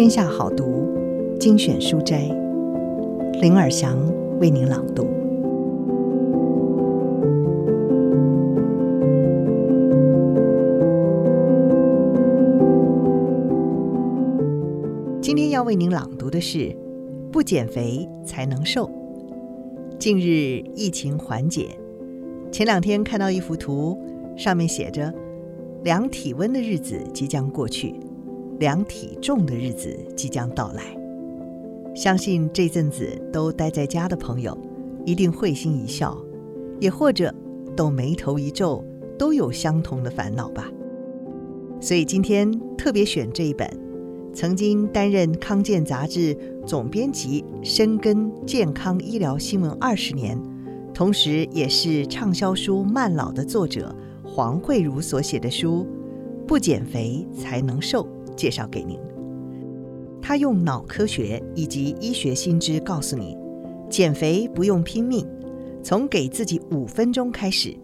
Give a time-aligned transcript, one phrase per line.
[0.00, 0.88] 天下好读
[1.38, 2.22] 精选书斋，
[3.42, 3.98] 林尔祥
[4.40, 5.06] 为您朗读。
[15.20, 16.74] 今天要为您朗读的是：
[17.30, 18.90] 不减肥才能瘦。
[19.98, 21.76] 近日疫情缓解，
[22.50, 23.98] 前两天看到一幅图，
[24.34, 25.12] 上面写着
[25.84, 27.94] “量体温的日子即将过去”。
[28.60, 30.82] 量体重的日子即将到来，
[31.94, 34.56] 相信这阵子都待在家的朋友，
[35.06, 36.14] 一定会心一笑，
[36.78, 37.34] 也或者
[37.74, 38.84] 都眉头一皱，
[39.18, 40.70] 都有相同的烦恼吧。
[41.80, 43.66] 所以今天特别选这一本，
[44.34, 50.38] 曾经担任康健杂志总编辑，深耕健康医疗新闻二十年，
[50.92, 55.86] 同时也是畅销书《慢老》的作者黄慧如所写的书
[56.46, 58.04] 《不减肥才能瘦》。
[58.40, 58.98] 介绍给您，
[60.22, 63.36] 他用脑科学以及医学新知告诉你，
[63.90, 65.28] 减肥不用拼命，
[65.84, 67.78] 从给自己五分钟开始，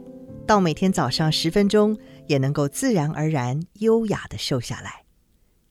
[0.47, 1.95] 到每天早上十分钟，
[2.27, 5.05] 也能够自然而然、优雅地瘦下来。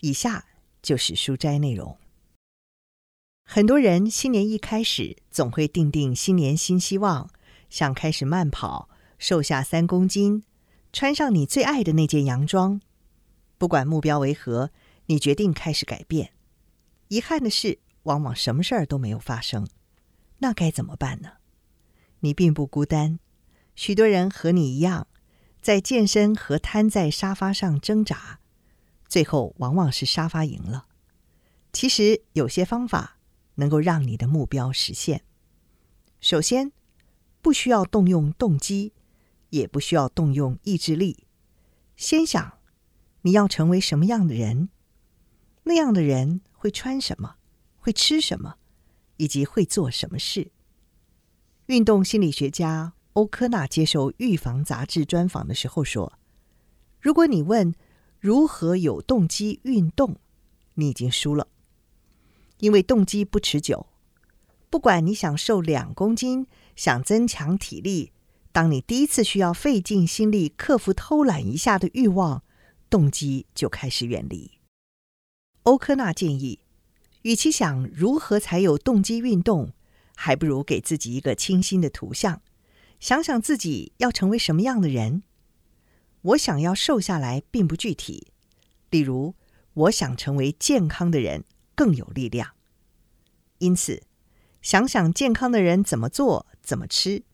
[0.02, 0.46] 以下
[0.84, 1.98] 就是书斋内容。
[3.44, 7.28] 很多人新年一开始，总会定定新年新希望，
[7.72, 10.44] 想开始慢跑，瘦下三公斤，
[10.94, 12.80] 穿上你最爱的那件洋装。
[13.58, 14.72] 不管目标为何，
[15.06, 16.34] 你决定开始改变。
[17.08, 19.68] 遗憾的是，往往什么事儿都没有发生。
[20.40, 21.34] 那该怎么办呢？
[22.20, 23.20] 你并不孤单，
[23.76, 25.08] 许多人和你一样，
[25.62, 28.40] 在健身和瘫在沙发上挣扎，
[29.08, 30.88] 最后往往是沙发赢了。
[31.72, 33.18] 其实有些方法
[33.56, 35.24] 能够让你的目标实现。
[36.20, 36.72] 首先，
[37.42, 38.94] 不需要动用动机，
[39.52, 41.28] 也不需要动用意志力，
[41.96, 42.55] 先想。
[43.26, 44.70] 你要成为什么样的人？
[45.64, 47.38] 那样的人会穿什么？
[47.78, 48.58] 会吃什么？
[49.18, 50.52] 以及会做什么事？
[51.66, 56.14] 运动心理学家欧科纳接受《预防》杂志专访的时候说
[57.02, 57.74] ：“如果你问
[58.20, 60.18] 如何有动机运动，
[60.76, 61.48] 你已经输了，
[62.60, 63.88] 因为动机不持久。
[64.70, 66.46] 不管你想瘦两公斤，
[66.76, 68.12] 想增强体力，
[68.52, 72.44] 当你第一次需要费尽心力克服偷懒一下的欲望。”
[72.96, 74.52] 动机就开始远离。
[75.64, 76.62] 欧科纳建议，
[77.24, 79.74] 与其想如何才有动机运动，
[80.16, 82.42] 还不如给自己一个清新的图像，
[83.02, 85.24] 想想自己要成为什么样的人。
[86.22, 88.28] 我想要瘦下来，并不具体。
[88.90, 89.36] 例如，
[89.74, 91.44] 我想成为健康的人，
[91.76, 92.54] 更有力量。
[93.58, 94.04] 因此，
[94.62, 97.26] 想想健康的人怎么做、怎么吃。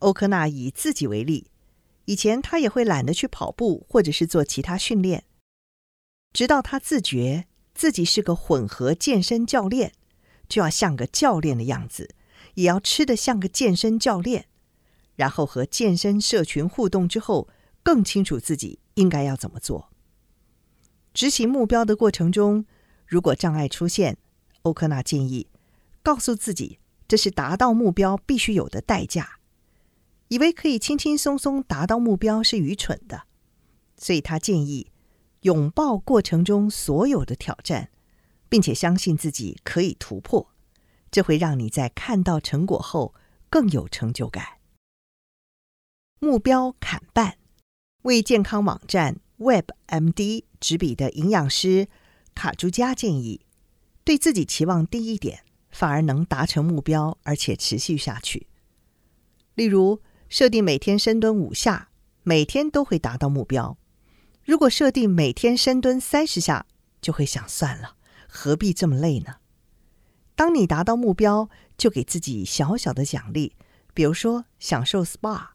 [0.00, 1.46] 欧科纳以自己为例。
[2.06, 5.24] 以前他也会懒得去跑步，或者是做其他训练，
[6.32, 9.92] 直到他自觉自己是个混合健身教练，
[10.48, 12.14] 就要像个教练的样子，
[12.54, 14.46] 也要吃得像个健身教练，
[15.14, 17.48] 然后和健身社群互动之后，
[17.82, 19.90] 更清楚自己应该要怎么做。
[21.12, 22.66] 执行目标的过程中，
[23.06, 24.16] 如果障碍出现，
[24.62, 25.48] 欧科纳建议
[26.02, 26.78] 告诉自己，
[27.08, 29.35] 这是达到目标必须有的代价。
[30.28, 33.24] 以为可以轻轻松松达到目标是愚蠢的，
[33.96, 34.90] 所以他建议
[35.42, 37.90] 拥抱过程中所有的挑战，
[38.48, 40.50] 并且相信自己可以突破，
[41.10, 43.14] 这会让你在看到成果后
[43.48, 44.58] 更有成就感。
[46.18, 47.38] 目标砍半，
[48.02, 51.88] 为健康网站 WebMD 执笔的营养师
[52.34, 53.42] 卡朱加建议，
[54.02, 58.48] 对自己期望低一点，反而能达成目标，而且持续下去。
[59.54, 61.90] 例如，设定每天深蹲五下，
[62.22, 63.78] 每天都会达到目标。
[64.44, 66.66] 如果设定每天深蹲三十下，
[67.00, 67.96] 就会想算了，
[68.28, 69.36] 何必这么累呢？
[70.34, 71.48] 当你达到目标，
[71.78, 73.54] 就给自己小小的奖励，
[73.94, 75.48] 比如说享受 SPA，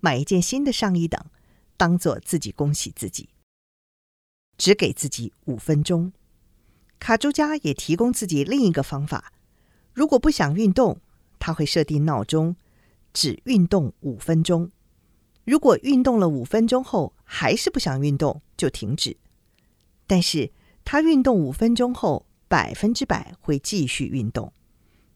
[0.00, 1.22] 买一件新的上衣等，
[1.76, 3.30] 当做自己恭喜自己。
[4.56, 6.12] 只给自己五分钟。
[6.98, 9.32] 卡朱加也提供自己另一个方法：
[9.92, 11.00] 如果不想运动，
[11.38, 12.56] 他会设定闹钟。
[13.18, 14.70] 只运动五分钟，
[15.44, 19.16] 如果运动了五分钟后还是不想运动，就停止。
[20.06, 20.52] 但是
[20.84, 24.52] 他运动五分钟后，百分之百会继续运动。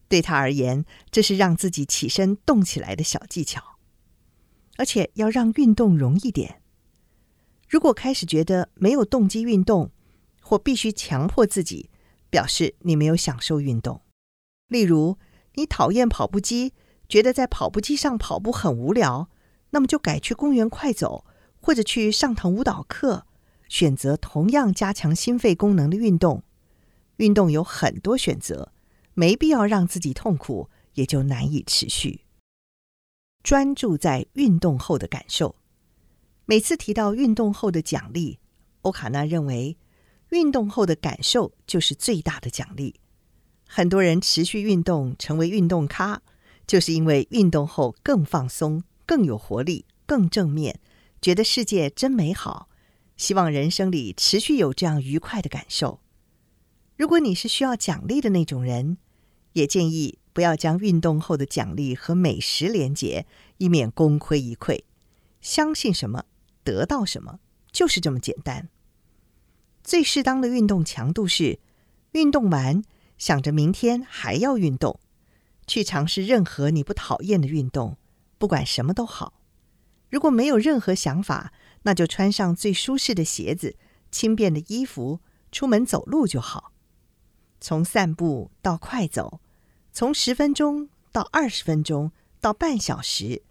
[0.09, 3.79] 对他而言，这是让自己起身动起来的小技巧，
[4.79, 6.61] 而且要让运动容易点。
[7.69, 9.93] 如果开始觉得没有动机运动，
[10.41, 11.89] 或必须强迫自己，
[12.29, 14.01] 表示你没有享受运动。
[14.67, 15.19] 例如，
[15.55, 16.73] 你讨厌跑步机。
[17.13, 19.29] 觉得在跑步机上跑步很无聊，
[19.69, 21.27] 那么就改去公园快走，
[21.61, 23.27] 或者去上堂舞蹈课，
[23.69, 26.43] 选择同样加强心肺功能的运动。
[27.17, 28.73] 运动有很多选择，
[29.13, 32.23] 没必要让自己痛苦，也就难以持续。
[33.43, 35.57] 专注在运动后的感受。
[36.47, 38.39] 每次提到运动后的奖励，
[38.81, 39.77] 欧卡纳认为，
[40.31, 42.99] 运动后的感受就是最大的奖励。
[43.69, 46.23] 很多人持续运动，成为运动咖，
[46.67, 50.81] 就是因为运动后更放松、更有活力、更正面，
[51.21, 52.69] 觉得世界真美好。
[53.17, 56.01] 希望人生里持续有这样愉快的感受。
[56.97, 58.97] 如果你是需要奖励的那种人，
[59.53, 63.27] 也建议不要将运动后的奖励和美食连结，
[63.59, 64.83] 以免功亏一篑。
[65.41, 66.25] 相信什么，
[66.65, 68.69] 得到什么，就是这么简单。
[69.85, 71.59] 最适当的运动强度是：
[72.13, 72.83] 运动完
[73.19, 74.99] 想着明天还要运动，
[75.67, 77.97] 去尝试任何你不讨厌的运动，
[78.39, 79.35] 不管什么都好。
[80.11, 83.77] 如果没有任何想法，那就穿上最舒适的鞋子、
[84.11, 85.21] 轻便的衣服，
[85.51, 86.73] 出门走路就好。
[87.61, 89.41] 从散步到快走，
[89.93, 93.43] 从十分钟到二十分钟到半小时，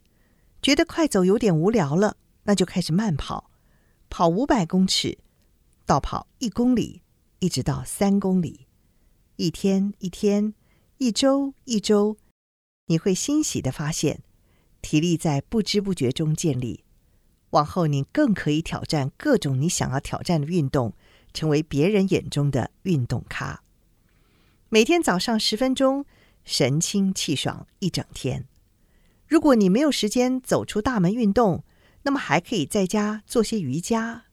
[0.62, 3.50] 觉得快走有点无聊了，那就开始慢跑，
[4.10, 5.18] 跑五百公尺，
[5.86, 7.02] 到跑一公里，
[7.40, 8.68] 一直到三公里。
[9.38, 10.54] 一天一天，
[11.01, 12.15] 一周一周，
[12.86, 14.21] 你会欣喜地发现，
[14.83, 16.83] 体力在不知不觉中建立。
[17.50, 20.94] 往后，你更可以挑战各种你想要挑战的运动，
[21.33, 23.63] 成为别人眼中的运动咖。
[24.69, 26.06] 每天早上十分钟，
[26.44, 28.48] 神清气爽一整天。
[29.27, 31.63] 如果你没有时间走出大门运动，
[32.03, 34.25] 那么还可以在家做些瑜伽。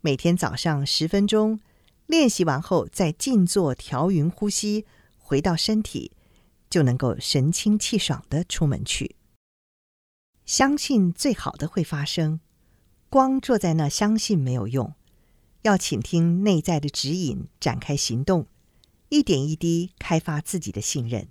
[0.00, 1.60] 每天早上十分钟，
[2.06, 4.86] 练习完后再静坐调匀呼吸，
[5.30, 6.10] 回到身体，
[6.68, 9.14] 就能够神清气爽的出门去。
[10.44, 12.40] 相信最好的会发生，
[13.08, 14.92] 光坐在那相信没有用，
[15.62, 18.48] 要倾听内在的指引，展开行动，
[19.08, 21.28] 一点一滴开发自己的信任。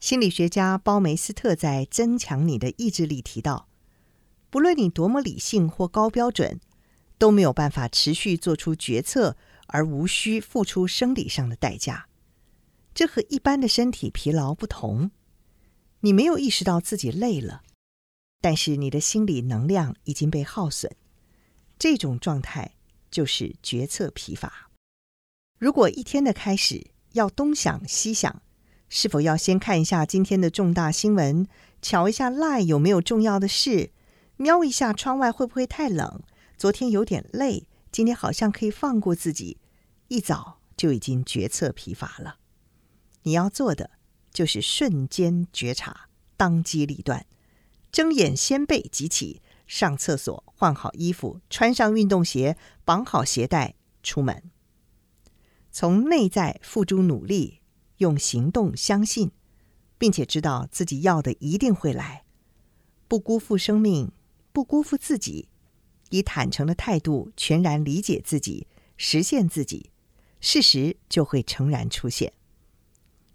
[0.00, 3.68] 心理学家鲍梅斯特在《增强你的意志力》提到，
[4.50, 6.58] 不论你多么理性或高标准，
[7.16, 9.36] 都没有办法持续做出决策
[9.68, 12.07] 而无需付出生理上的代价。
[12.98, 15.12] 这和一般的身体疲劳不同，
[16.00, 17.62] 你没有意识到自己累了。
[18.40, 20.90] 但是你的心理能量已经被耗损，
[21.78, 22.74] 这种状态
[23.08, 24.72] 就是决策疲乏。
[25.60, 28.42] 如果一天的开始要东想西想，
[28.88, 31.46] 是否要先看一下今天的重大新闻，
[31.80, 33.92] 瞧一下 lie 有没有重要的事，
[34.36, 36.20] 瞄一下窗外会不会太冷，
[36.56, 39.58] 昨天有点累，今天好像可以放过自己，
[40.08, 42.38] 一早就已经决策疲乏了。
[43.28, 43.90] 你要做的
[44.32, 46.08] 就是瞬间觉察，
[46.38, 47.26] 当机立断。
[47.92, 54.50] 睁眼先被即起，上厕所，换好衣服，穿上运动鞋，绑好鞋带，出门。
[55.70, 57.60] 从内在付诸努力，
[57.98, 59.30] 用行动相信，
[59.98, 62.24] 并且知道自己要的一定会来，
[63.08, 64.10] 不辜负生命，
[64.54, 65.50] 不辜负自己，
[66.08, 68.66] 以坦诚的态度全然理解自己，
[68.96, 69.90] 实现自己，
[70.40, 72.32] 事实就会诚然出现。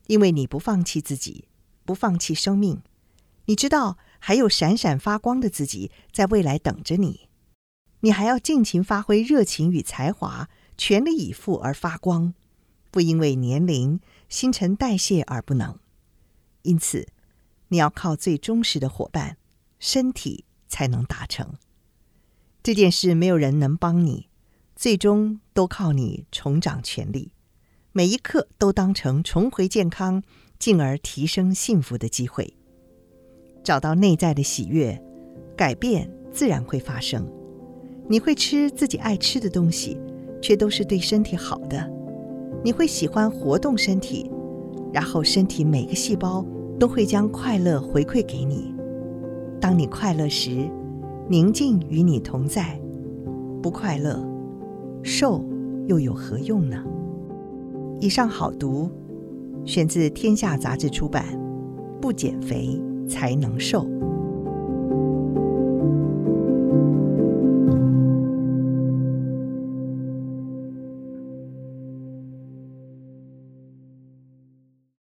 [0.07, 1.47] 因为你不放弃自己，
[1.85, 2.81] 不放弃生命，
[3.45, 3.97] 你知道。
[4.25, 7.27] 还有闪闪发光的自己在未来等着你，
[7.99, 12.33] 你还要尽情发挥热情与才华，全力以赴而发光，
[12.89, 15.77] 不因为年龄、新陈代谢而不能。
[16.61, 17.09] 因此，
[17.67, 19.35] 你要靠最忠实的伙伴——
[19.77, 21.55] 身体，才能达成
[22.63, 23.13] 这件事。
[23.13, 24.29] 没有人能帮你，
[24.73, 27.33] 最终都靠你重掌权力。
[27.95, 30.23] 每一刻都当成重回健康，
[30.57, 32.51] 进而提升幸福的机会。
[33.63, 34.99] 找到内在的喜悦，
[35.55, 37.23] 改变自然会发生。
[38.09, 39.99] 你会吃自己爱吃的东西，
[40.41, 41.87] 却都是对身体好的。
[42.63, 44.27] 你会喜欢活动身体，
[44.91, 46.43] 然后身体每个细胞
[46.79, 48.73] 都会将快乐回馈给你。
[49.61, 50.67] 当你快乐时，
[51.29, 52.75] 宁静与你同在；
[53.61, 54.19] 不快乐，
[55.03, 55.45] 瘦
[55.85, 56.83] 又有何用呢？
[58.03, 58.91] 以上好读，
[59.63, 61.23] 选自《天下杂志》出版，
[62.01, 62.77] 《不减肥》
[63.09, 63.87] 才能瘦。